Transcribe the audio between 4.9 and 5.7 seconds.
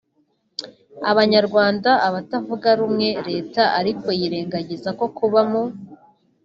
ko kuba mu